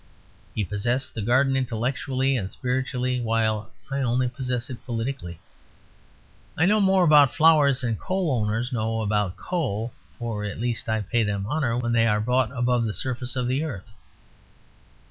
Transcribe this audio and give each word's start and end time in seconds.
He 0.55 0.65
possessed 0.65 1.13
the 1.13 1.21
garden 1.21 1.55
intellectually 1.55 2.35
and 2.35 2.51
spiritually, 2.51 3.21
while 3.21 3.69
I 3.91 3.99
only 3.99 4.27
possessed 4.27 4.71
it 4.71 4.83
politically. 4.83 5.37
I 6.57 6.65
know 6.65 6.81
more 6.81 7.03
about 7.03 7.35
flowers 7.35 7.81
than 7.81 7.97
coal 7.97 8.31
owners 8.31 8.73
know 8.73 9.03
about 9.03 9.37
coal; 9.37 9.93
for 10.17 10.43
at 10.43 10.59
least 10.59 10.89
I 10.89 11.01
pay 11.01 11.21
them 11.21 11.45
honour 11.45 11.77
when 11.77 11.91
they 11.91 12.07
are 12.07 12.19
brought 12.19 12.51
above 12.51 12.85
the 12.85 12.93
surface 12.93 13.35
of 13.35 13.47
the 13.47 13.63
earth. 13.63 13.91